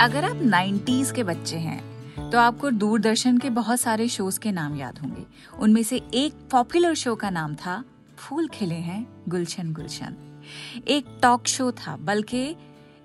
[0.00, 1.98] अगर आप 90s के बच्चे हैं
[2.30, 5.26] तो आपको दूरदर्शन के बहुत सारे शोज़ के नाम याद होंगे।
[5.58, 7.84] उनमें से एक पॉपुलर शो का नाम था,
[8.16, 10.16] फूल खिले हैं, गुलशन गुलशन।
[10.88, 12.56] एक टॉक शो था, बल्कि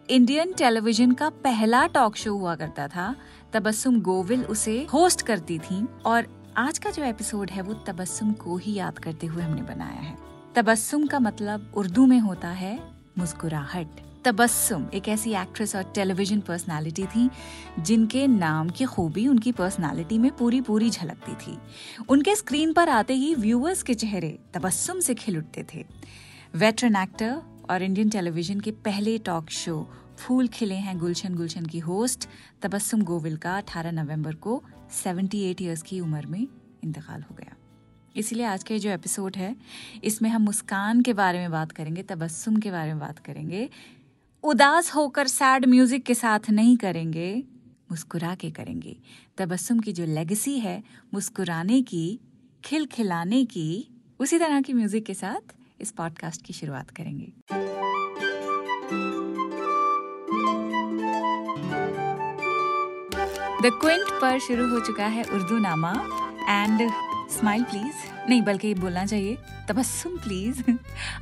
[0.09, 3.15] इंडियन टेलीविज़न का पहला टॉक शो हुआ करता था,
[3.53, 8.57] तबस्सुम गोविल उसे होस्ट करती थी, और आज का जो एपिसोड है, वो तबस्सुम को
[8.57, 10.17] ही याद करते हुए हमने बनाया है।
[10.55, 13.87] तबस्सुम का मतलब उर्दू में होता है मुस्कुराहट
[14.25, 17.29] तबस्सुम, एक ऐसी एक्ट्रेस और टेलीविज़न पर्सनालिटी थी,
[17.79, 21.57] जिनके नाम की खूबी उनकी पर्सनालिटी में पूरी पूरी झलकती थी।
[22.09, 25.85] उनके स्क्रीन पर आते ही व्यूअर्स के चेहरे तबस्सुम से खिल उठते थे।
[26.55, 31.79] वेटरन एक्टर और इंडियन टेलीविज़न के पहले टॉक शो फूल खिले हैं गुलशन गुलशन की
[31.79, 32.29] होस्ट
[32.61, 36.47] तबस्सुम गोविल का 18 नवंबर को 78 इयर्स की उम्र में
[36.83, 37.52] इंतकाल हो गया।
[38.15, 39.55] इसलिए आज का ये जो एपिसोड है,
[40.03, 43.69] इसमें हम मुस्कान के बारे में बात करेंगे, तबस्सुम के बारे में बात करेंगे।
[44.43, 47.43] उदास होकर सैड म्यूज़िक के साथ नहीं करेंगे,
[47.91, 48.95] मुस्कुरा के करेंगे।
[49.37, 52.19] तबस्सुम की जो लेगेसी है, मुस्कुराने की,
[52.63, 53.87] खिलखिलाने की,
[54.19, 57.33] उसी तरह की म्यूज़िक के साथ इस पॉडकास्ट की शुरुआत करेंगे।
[63.63, 65.91] द क्विंट पर शुरू हो चुका है उर्दू नामा
[66.49, 66.81] एंड
[67.39, 70.63] स्माइल प्लीज़ नहीं, बल्कि बोलना चाहिए, तबस्सुम प्लीज़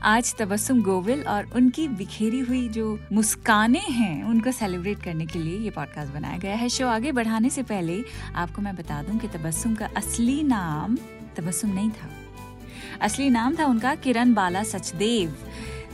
[0.04, 5.60] आज तबस्सुम गोविल और उनकी बिखेरी हुई जो मुस्काने हैं, उनको सेलिब्रेट करने के लिए
[5.60, 8.04] ये पॉडकास्ट बनाया गया है। शो आगे बढ़ाने से पहले
[8.36, 10.98] आपको मैं बता दूँ कि तबस्सुम का असली नाम
[11.38, 12.10] तबस्सुम नहीं था।
[13.02, 15.36] असली नाम था उनका किरण बाला सचदेव।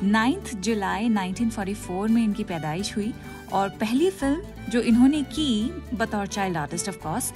[0.04, 3.14] नाइन्थ जुलाई 1944 में इनकी पैदाइश हुई
[3.54, 7.34] और पहली फ़िल्म जो इन्होंने की, बतौर चाइल्ड आर्टिस्ट ऑफ़ कोर्स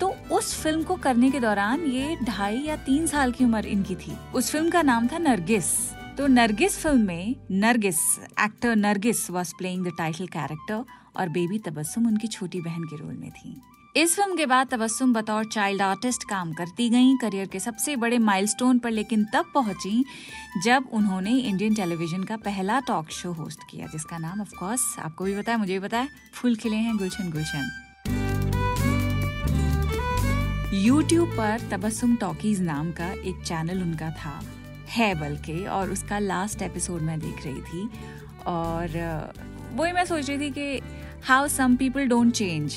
[0.00, 3.94] तो उस फ़िल्म को करने के दौरान ये ढाई या तीन साल की उम्र इनकी
[3.94, 5.72] थी। उस फ़िल्म का नाम था नरगिस।
[6.18, 7.98] तो नरगिस फ़िल्म में Nargis
[8.40, 10.84] actor Nargis was playing the title character
[11.16, 13.60] और बेबी तबस्सुम उनकी छोटी बहन के रोल में थी।
[13.96, 18.18] इस फ़िल्म के बाद तबस्सुम बतौर चाइल्ड आर्टिस्ट काम करती गईं करियर के सबसे बड़े
[18.18, 20.04] माइलस्टोन पर लेकिन तब पहुँची
[20.64, 25.24] जब उन्होंने इंडियन टेलीविज़न का पहला टॉक शो होस्ट किया, जिसका नाम ऑफ़ कोर्स आपको
[25.24, 27.70] भी है, मुझे भी है, फूल खिले हैं गुलशन गुलशन।
[30.74, 34.42] यूट्यूब पर तबस्सुम टॉकीज नाम का एक चैनल उनका था।
[34.88, 37.90] है बल्कि, और उसका लास्ट एपिसोड मैं देख रही थी।
[38.46, 38.88] और
[39.72, 40.80] वही मैं सोच रही थी कि
[41.24, 42.74] how some people don't change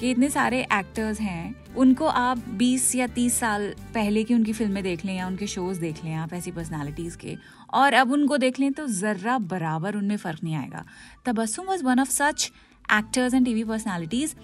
[0.00, 4.82] कि इतने सारे एक्टर्स हैं, उनको आप 20 या 30 साल पहले की उनकी फ़िल्में
[4.82, 7.36] देख लें या उनके शोज़ देख लें आप ऐसी पर्सनालिटीज़ के।
[7.72, 10.84] और अब उनको देख लें तो ज़र्रा बराबर उनमें फ़र्क नहीं आएगा।
[11.24, 12.52] Tabassum was one of such
[12.92, 14.34] actors and T V personalities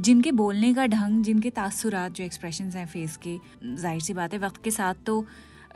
[0.00, 4.38] जिनके बोलने का ढंग, जिनके तासुरात जो एक्सप्रेशन हैं फेस के, ज़ाहिर सी बात है,
[4.38, 5.24] वक्त के साथ तो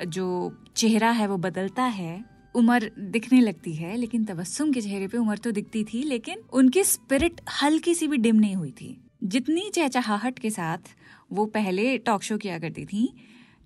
[0.09, 2.25] जो चेहरा है वो बदलता है,
[2.55, 6.85] उम्र दिखने लगती है, लेकिन तबस्सुम के चेहरे पे उम्र तो दिखती थी, लेकिन उनकी
[6.85, 10.95] स्पिरिट हल्की सी भी डिम नहीं हुई थी। जितनी चहचहाहट के साथ
[11.33, 13.09] वो पहले टॉक शो किया करती थी,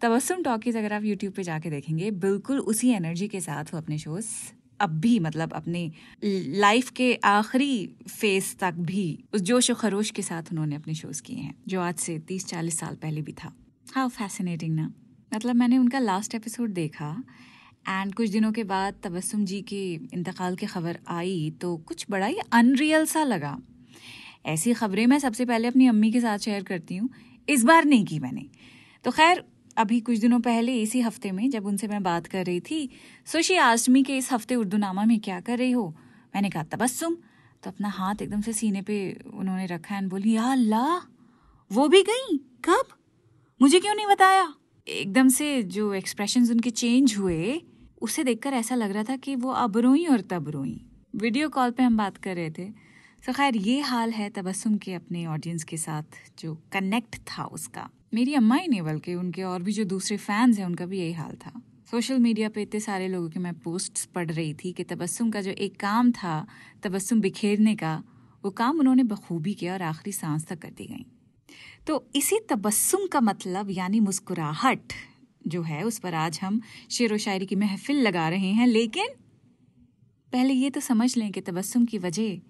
[0.00, 3.98] तबस्सुम टॉकीज अगर आप यूट्यूब पे जाके देखेंगे, बिल्कुल उसी एनर्जी के साथ वो अपने
[3.98, 4.26] शोज़
[4.82, 5.90] अब भी मतलब अपने
[6.24, 9.04] लाइफ के आखिरी फ़ेज़ तक भी
[9.34, 12.46] उस जोश और खरोश के साथ उन्होंने अपने शोज़ किए हैं, जो आज से तीस
[12.46, 13.52] चालीस साल पहले भी था।
[13.94, 14.92] हाउ फैसिनेटिंग ना?
[15.34, 17.16] मतलब मैंने उनका लास्ट एपिसोड देखा
[17.88, 22.26] एंड कुछ दिनों के बाद तबस्सुम जी के इंतकाल की खबर आई तो कुछ बड़ा
[22.26, 23.56] ही अनरियल सा लगा।
[24.46, 27.08] ऐसी खबरें मैं सबसे पहले अपनी अम्मी के साथ शेयर करती हूँ।
[27.48, 28.44] इस बार नहीं की मैंने।
[29.04, 29.42] तो खैर
[29.76, 32.90] अभी कुछ दिनों पहले इसी हफ़्ते में जब उनसे मैं बात कर रही थी
[33.26, 35.96] सुशी आजमी के इस हफ़्ते उर्दू नामा में क्या कर रही हो?
[36.34, 37.14] मैंने कहा, तबस्सुम।
[37.62, 40.96] तो अपना हाथ एकदम से सीने पे उन्होंने रखा एंड बोली, या अल्लाह,
[41.72, 42.36] वो भी गई?
[42.36, 42.84] कब?
[43.62, 44.54] मुझे क्यों नहीं बताया?
[44.88, 47.62] एकदम से जो एक्सप्रेशन उनके चेंज हुए,
[48.02, 50.84] उसे देखकर ऐसा लग रहा था कि वो अब रोई और तब रोई।
[51.16, 52.64] वीडियो कॉल पे हम बात कर रहे थे।
[53.26, 56.02] तो खैर, ये हाल है तबस्सुम के अपने ऑडियंस के साथ,
[56.38, 60.58] जो कनेक्ट था उसका। मेरी अम्मा ही नहीं, बल्कि उनके और भी जो दूसरे फैंस
[60.58, 64.04] हैं, उनका भी यही हाल था। सोशल मीडिया पे इतने सारे लोगों के मैं पोस्ट्स
[64.04, 66.46] पढ़ रही थी कि तबस्सुम का जो एक काम था,
[66.82, 68.02] तबस्सुम बिखेरने का,
[68.44, 71.06] वो काम उन्होंने बखूबी किया और आखिरी सांस तक कर दी गई।
[71.86, 74.92] तो इसी तबस्सुम का मतलब यानी मुस्कुराहट
[75.46, 76.60] जो है, उस पर आज हम
[76.90, 79.06] शेर व शायरी की महफिल लगा रहे हैं। लेकिन
[80.32, 82.40] पहले ये तो समझ लें कि तबस्सुम की वजह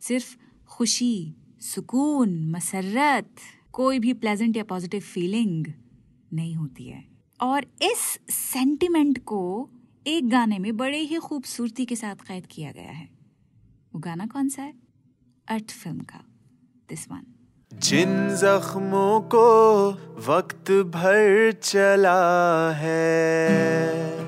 [0.00, 3.30] सिर्फ़ खुशी, सुकून, मसरत
[3.72, 5.66] कोई भी प्लेजेंट या पॉजिटिव फीलिंग
[6.32, 7.04] नहीं होती है।
[7.40, 9.70] और इस सेंटिमेंट को
[10.06, 13.08] एक गाने में बड़े ही खूबसूरती के साथ कैद किया गया है।
[13.94, 14.74] वो गाना कौन सा है?
[15.48, 16.24] अर्थ फ़िल्म का।
[16.88, 17.22] दिस वन
[17.72, 19.44] जिन जख्मों को
[20.26, 24.18] वक्त भर चला है,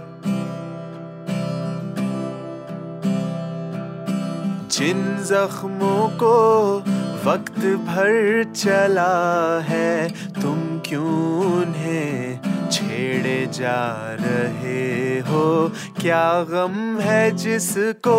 [4.68, 6.91] जिन जख्मों को
[7.24, 10.08] वक्त भर चला है,
[10.42, 12.40] तुम क्यों उन्हें
[12.70, 13.82] छेड़े जा
[14.20, 15.72] रहे हो?
[16.00, 18.18] क्या गम है जिसको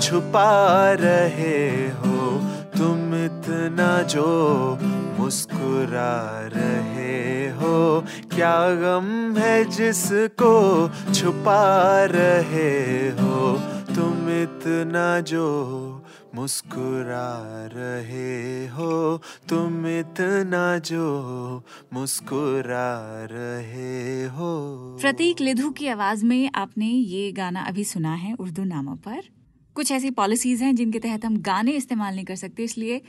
[0.00, 2.30] छुपा रहे हो?
[2.78, 4.26] तुम इतना जो
[5.18, 8.04] मुस्कुरा रहे हो,
[8.34, 10.54] क्या गम है जिसको
[11.14, 11.64] छुपा
[12.04, 13.52] रहे हो?
[13.94, 15.48] तुम इतना जो
[16.34, 17.28] मुस्कुरा
[17.72, 18.90] रहे हो
[19.48, 21.04] तुम इतना जो
[21.92, 22.88] मुस्कुरा
[23.32, 24.52] रहे हो।
[25.00, 29.20] प्रतीक लिधु की आवाज़ में आपने ये गाना अभी सुना है उर्दू नामों पर।
[29.76, 33.00] कुछ ऐसी पॉलिसीज़ हैं जिनके तहत हम गाने इस्तेमाल नहीं कर सकते, इसलिए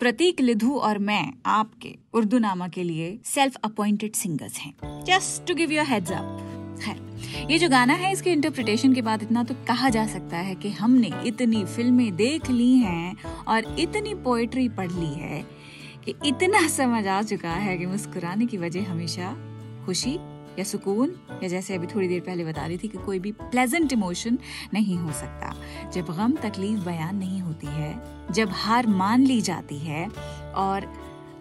[0.00, 4.74] प्रतीक लिधु और मैं आपके उर्दू नामा के लिए सेल्फ अपॉइंटेड सिंगर्स हैं
[5.06, 6.53] just to give you heads up
[6.84, 10.54] खैर ये जो गाना है, इसके इंटरप्रिटेशन के बाद इतना तो कहा जा सकता है
[10.54, 13.16] कि हमने इतनी फ़िल्में देख ली हैं
[13.46, 15.44] और इतनी पोएट्री पढ़ ली है
[16.04, 19.34] कि इतना समझ आ चुका है कि मुस्कुराने की वजह हमेशा
[19.86, 20.14] खुशी
[20.58, 23.92] या सुकून या जैसे अभी थोड़ी देर पहले बता रही थी कि कोई भी प्लेजेंट
[23.92, 24.38] इमोशन
[24.74, 25.54] नहीं हो सकता।
[25.90, 27.94] जब गम तकलीफ़ बयान नहीं होती है,
[28.32, 30.08] जब हार मान ली जाती है
[30.56, 30.92] और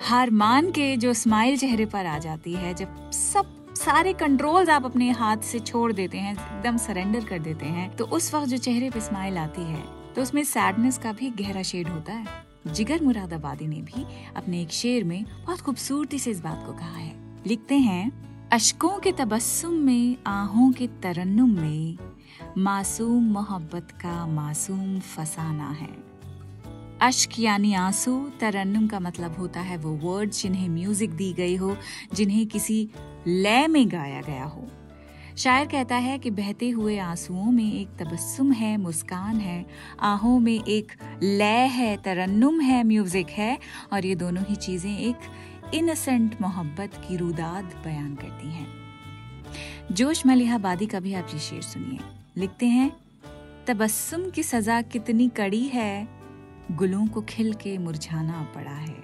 [0.01, 4.85] हार मान के जो स्माइल चेहरे पर आ जाती है, जब सब सारे कंट्रोल्स आप
[4.85, 8.57] अपने हाथ से छोड़ देते हैं, एकदम सरेंडर कर देते हैं। तो उस वक्त जो
[8.57, 9.83] चेहरे पे स्माइल आती है
[10.15, 12.25] तो उसमें सैडनेस का भी गहरा शेड होता है।
[12.67, 14.05] जिगर मुरादाबादी ने भी
[14.35, 17.13] अपने एक शेर में बहुत खूबसूरती से इस बात को कहा है।
[17.47, 18.11] लिखते हैं,
[18.51, 21.97] अशकों के तबस्सुम में, आहों के तरन्नुम में,
[22.57, 25.89] मासूम मोहब्बत का मासूम फसाना है।
[27.01, 31.75] अश्क यानी आँसू, तरन्नुम का मतलब होता है वो वर्ड जिन्हें म्यूज़िक दी गई हो,
[32.13, 32.87] जिन्हें किसी
[33.27, 34.67] लय में गाया गया हो।
[35.37, 39.65] शायर कहता है कि बहते हुए आंसुओं में एक तबस्सुम है, मुस्कान है,
[39.99, 40.91] आहों में एक
[41.23, 43.59] लय है, तरन्नुम है, म्यूज़िक है,
[43.93, 45.15] और ये दोनों ही चीज़ें एक
[45.73, 48.67] इनसेंट मोहब्बत की रुदाद बयान करती हैं।
[49.91, 51.99] जोश मलिहाबादी का भी आप ये शेर सुनिए।
[52.37, 52.91] लिखते हैं,
[53.67, 56.07] तबस्सुम की सजा कितनी कड़ी है,
[56.71, 59.03] गुलों को खिल के मुरझाना पड़ा है।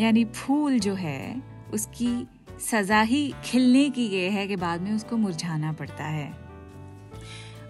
[0.00, 1.42] यानी फूल जो है,
[1.74, 2.26] उसकी
[2.60, 6.32] सजा ही खिलने की ये है कि बाद में उसको मुरझाना पड़ता है।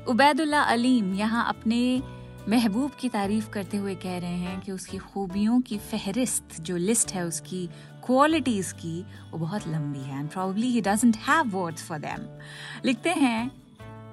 [0.09, 2.03] उबैदुल्ला अलीम यहाँ अपने
[2.49, 7.13] महबूब की तारीफ़ करते हुए कह रहे हैं कि उसकी खूबियों की फहरिस्त जो लिस्ट
[7.13, 7.69] है उसकी
[8.07, 12.39] क्वालिटीज की, वो बहुत लंबी है and probably he doesn't have words for them
[12.85, 13.53] लिखते हैं,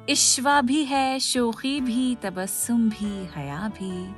[0.10, 4.16] इश्वा भी है, शोखी भी, तबस्सुम भी, हया भी।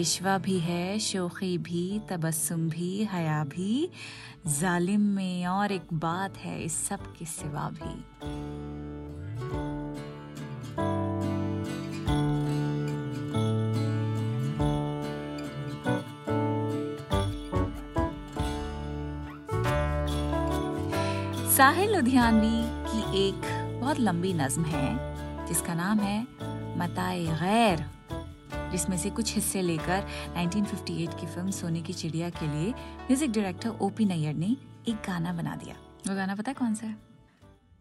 [0.00, 3.90] इश्वा भी है, शोखी भी, तबस्सुम भी, हया भी।
[4.48, 7.96] जालिम में और एक बात है, इस सब के सिवा भी।
[21.56, 23.40] साहिल लुधियानवी की एक
[23.82, 26.20] बहुत लंबी नज्म है, जिसका नाम है
[26.78, 27.97] मताए गैर।
[28.70, 30.06] जिसमें से कुछ हिस्से लेकर
[30.36, 34.56] 1958 की फ़िल्म सोने की चिड़िया के लिए म्यूज़िक डायरेक्टर ओपी नैयर ने
[34.88, 35.74] एक गाना बना दिया।
[36.08, 36.96] वो गाना पता कौन सा है?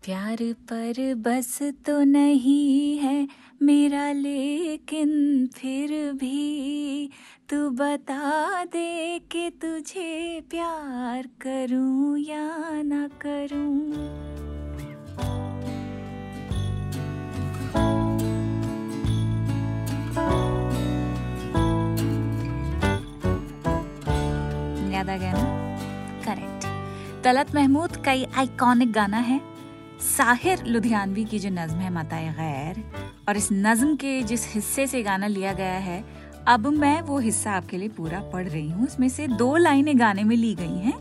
[0.04, 0.38] प्यार
[0.72, 3.28] पर बस तो नहीं है,
[3.62, 7.10] मेरा लेकिन फिर भी
[7.50, 12.48] तू बता दे कि तुझे प्यार करूँ या
[12.84, 14.57] ना करूँ।
[25.08, 25.44] याद आ गया ना?
[26.26, 29.40] करेक्ट तलत महमूद का ये आइकॉनिक गाना है,
[30.02, 32.84] साहिर लुधियानवी की जो नज्म है माताए गैर,
[33.30, 36.04] और इस नज्म के जिस हिस्से से गाना लिया गया है,
[36.48, 40.24] अब मैं वो हिस्सा आपके लिए पूरा पढ़ रही हूँ। इसमें से दो लाइनें गाने
[40.24, 40.94] में ली गई हैं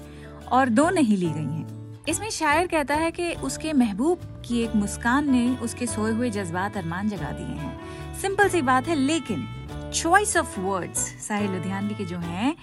[0.53, 4.75] और दो नहीं ली गई हैं। इसमें शायर कहता है कि उसके महबूब की एक
[4.77, 9.47] मुस्कान ने उसके सोए हुए जज्बात अरमान जगा दिए हैं। सिंपल सी बात है, लेकिन
[9.95, 12.57] choice of words Sahir Ludhianvi के जो हैं,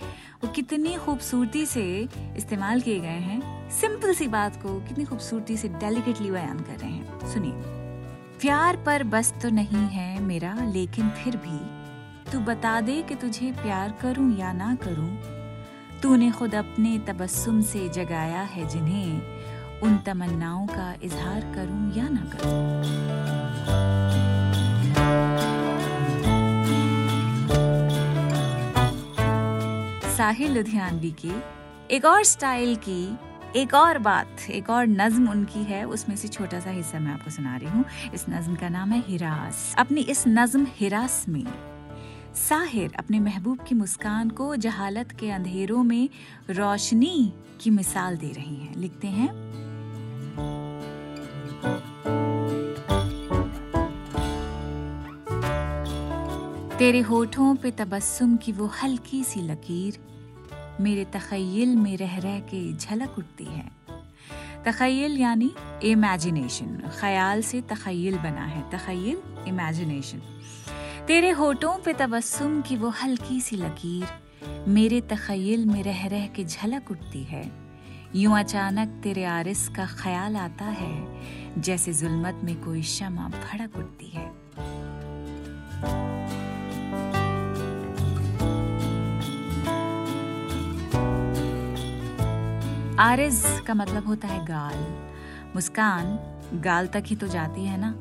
[0.43, 5.67] वो कितनी खूबसूरती से इस्तेमाल किए गए हैं। सिंपल सी बात को कितनी खूबसूरती से
[5.67, 7.51] डेलिकेटली बयान कर रहे हैं। सुनिए।
[8.41, 11.83] प्यार पर बस तो नहीं है मेरा, लेकिन फिर भी।
[12.31, 15.19] तू बता दे कि तुझे प्यार करूँ या ना करूँ।
[16.01, 19.21] तूने खुद अपने तबस्सुम से जगाया है जिन्हें।
[19.79, 22.83] उन तमन्नाओं का इजहार करूँ या ना करूँ।
[30.23, 31.31] साहिल लुधियानवी की,
[31.91, 33.17] एक और स्टाइल की,
[33.55, 37.31] एक और बात, एक और नज्म उनकी है, उसमें से छोटा सा हिस्सा मैं आपको
[37.31, 41.43] सुना रही हूँ। इस नज्म का नाम है हिरास। अपनी इस नज्म हिरास में,
[42.35, 46.09] साहिर अपने महबूब की मुस्कान को जहालत के अंधेरों में
[46.49, 49.29] रोशनी की मिसाल दे रही हैं। लिखते हैं
[56.83, 59.97] तेरे होठों पे तबस्सुम की वो हल्की सी लकीर
[60.81, 63.71] मेरे तखयल में रह रह के झलक उठती है।
[64.65, 65.51] तखयल यानी
[65.83, 70.21] इमेजिनेशन ख्याल से तखयल बना है। तखयल इमेजिनेशन
[71.07, 76.45] तेरे होठों पे तबस्सुम की वो हल्की सी लकीर मेरे तखयल में रह रह के
[76.45, 77.51] झलक उठती है।
[78.15, 84.09] यूँ अचानक तेरे आरिस का ख्याल आता है जैसे जुल्मत में कोई शमा भड़क उठती
[84.09, 84.42] है।
[93.03, 94.75] आरिज का मतलब होता है गाल।
[95.55, 96.19] मुस्कान
[96.61, 97.95] गाल तक ही तो जाती है ना?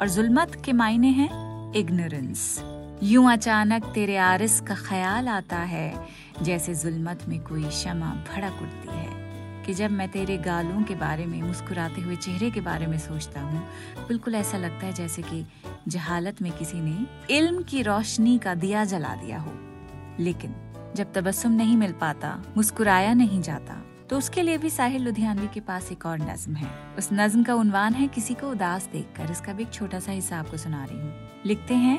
[0.00, 2.60] और जुल्मत के मायने हैं इग्नोरेंस।
[3.02, 6.06] यूँ अचानक तेरे आरिस का ख्याल आता है,
[6.42, 9.22] जैसे जुल्मत में कोई शमा भड़क उठती है।
[9.64, 13.40] कि जब मैं तेरे गालों के बारे में, मुस्कुराते हुए चेहरे के बारे में सोचता
[13.40, 13.66] हूँ,
[14.08, 15.46] बिल्कुल ऐसा लगता है जैसे कि
[15.88, 19.52] जहालत में किसी ने इल्म की रोशनी का दिया जला दिया हो।
[20.20, 20.54] लेकिन
[20.96, 25.60] जब तबस्सुम नहीं मिल पाता, मुस्कुराया नहीं जाता तो उसके लिए भी साहिल लुधियानवी के
[25.60, 29.52] पास एक और नज्म है। उस नज्म का उनवान है किसी को उदास देखकर। इसका
[29.52, 31.14] भी एक छोटा सा हिस्सा आपको सुना रही हूँ।
[31.46, 31.98] लिखते हैं।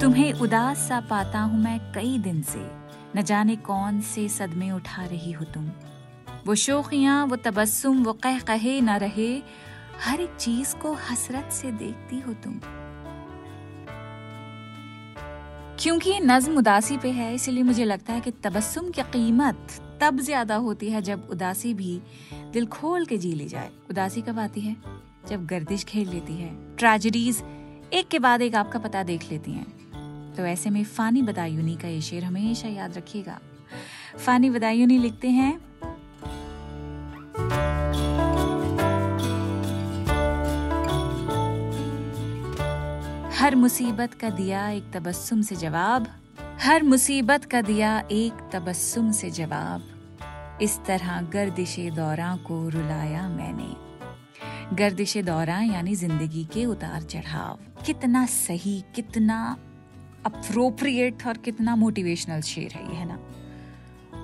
[0.00, 2.70] तुम्हें उदास सा पाता हूँ मैं कई दिन से।
[3.16, 5.70] न जाने कौन से सदमे उठा रही हो तुम।
[6.46, 9.42] वो शोखियाँ, वो तबस्सुम, वो कह कहे न रहे।
[10.04, 12.60] हर एक चीज़ को हसरत से देखती हो तुम।
[15.80, 20.20] क्योंकि ये नज्म उदासी पे है, इसलिए मुझे लगता है कि तबस्सुम की कीमत तब
[20.20, 22.00] ज़्यादा होती है जब उदासी भी
[22.52, 24.76] दिल खोल के जी ली जाए। उदासी कब आती है?
[25.28, 27.42] जब गर्दिश खेल लेती है। ट्रेजिडीज
[27.92, 31.88] एक के बाद एक आपका पता देख लेती हैं। तो ऐसे में फानी बदायूनी का
[31.88, 33.38] ये शेर हमेशा याद रखिएगा।
[34.26, 35.58] फानी बदायूनी लिखते हैं
[43.40, 46.06] हर मुसीबत का दिया एक तबस्सुम से जवाब।
[46.60, 54.76] हर मुसीबत का दिया एक तबस्सुम से जवाब। इस तरह गर्दिश दौरा को रुलाया मैंने।
[54.76, 59.56] गर्दिश दौरा यानी ज़िंदगी के उतार चढ़ाव। कितना सही, कितना
[60.26, 63.16] अप्रोप्रिएट और कितना मोटिवेशनल शेर है ये, है ना?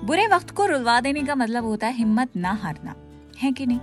[0.03, 2.95] बुरे वक्त को रुलवा देने का मतलब होता है हिम्मत ना हारना,
[3.37, 3.79] है कि नहीं?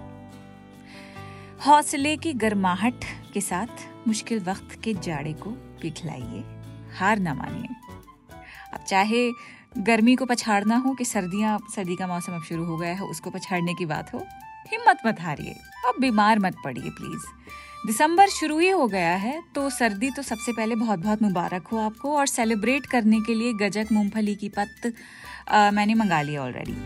[1.67, 5.51] हौसले की गर्माहट के साथ मुश्किल वक्त के जाड़े को
[5.83, 6.45] पिघलाइए,
[6.99, 7.69] हार ना मानिए।
[8.75, 9.31] अब चाहे
[9.79, 13.31] गर्मी को पछाड़ना हो कि सर्दियाँ, सर्दी का मौसम अब शुरू हो गया है, उसको
[13.31, 14.27] पछाड़ने की बात हो,
[14.69, 15.55] हिम्मत मत हारिए,
[15.89, 17.27] अब बीमार मत पड़िए प्लीज़।
[17.87, 21.79] दिसंबर शुरू ही हो गया है तो सर्दी तो सबसे पहले बहुत बहुत मुबारक हो
[21.79, 24.93] आपको और सेलिब्रेट करने के लिए गजक, मूंगफली की पत्त
[25.53, 26.77] मैंने मंगा लिया ऑलरेडी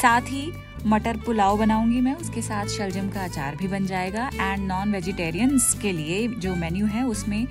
[0.00, 0.52] साथ ही
[0.86, 5.78] मटर पुलाव बनाऊँगी मैं, उसके साथ शलजम का अचार भी बन जाएगा एंड नॉन वेजिटेरियंस
[5.82, 7.46] के लिए जो मेन्यू है, उसमें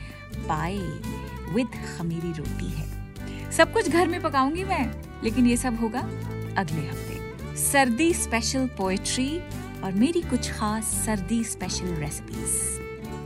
[0.50, 0.78] पाए
[1.54, 1.68] विद
[1.98, 3.52] खमीरी रोटी है.
[3.52, 4.92] सब कुछ घर में पकाऊँगी मैं,
[5.24, 6.00] लेकिन ये सब होगा
[6.58, 7.56] अगले हफ़्ते.
[7.58, 9.40] सर्दी स्पेशल पोएट्री
[9.84, 12.75] और मेरी कुछ खास सर्दी स्पेशल रेसिपीज़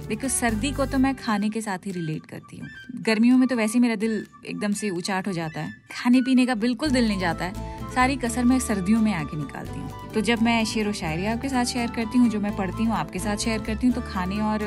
[0.10, 2.68] बिकॉज़ सर्दी को तो मैं खाने के साथ ही रिलेट करती हूँ।
[3.02, 6.46] गर्मियों में तो वैसे ही मेरा दिल एकदम से उचाट हो जाता है। खाने पीने
[6.46, 10.22] का बिल्कुल दिल नहीं जाता है। सारी कसर मैं सर्दियों में आके निकालती हूँ। तो
[10.22, 13.20] जब मैं शेर व शायरी आपके साथ शेयर करती हूँ, जो मैं पढ़ती हूँ, आपके
[13.20, 14.60] साथ शेयर करती हूँ तो खाने और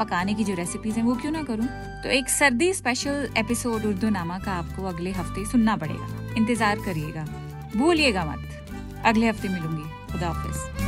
[0.00, 1.66] पकाने की जो रेसिपीज़ हैं, वो क्यों ना करूँ?
[2.02, 7.24] तो एक सर्दी स्पेशल एपिसोड उर्दू नामा का आपको अगले हफ़्ते सुनना पड़ेगा। इंतज़ार करिएगा।
[7.76, 10.87] भूलिएगा मत। अगले हफ़्ते मिलूँगी। खुदा